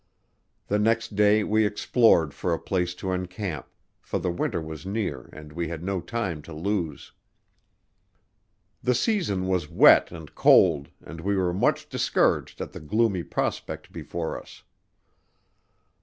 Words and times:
The 0.65 0.79
next 0.79 1.15
day 1.15 1.43
we 1.43 1.63
explored 1.63 2.33
for 2.33 2.55
a 2.55 2.59
place 2.59 2.95
to 2.95 3.11
encamp, 3.11 3.67
for 4.01 4.17
the 4.17 4.31
winter 4.31 4.59
was 4.59 4.83
near 4.83 5.29
and 5.31 5.53
we 5.53 5.67
had 5.67 5.83
no 5.83 6.01
time 6.01 6.41
to 6.41 6.53
lose. 6.53 7.11
The 8.81 8.95
season 8.95 9.45
was 9.47 9.69
wet 9.69 10.11
and 10.11 10.33
cold, 10.33 10.89
and 11.03 11.21
we 11.21 11.35
were 11.35 11.53
much 11.53 11.87
discouraged 11.87 12.61
at 12.61 12.71
the 12.71 12.79
gloomy 12.79 13.21
prospect 13.21 13.91
before 13.91 14.41
us. 14.41 14.63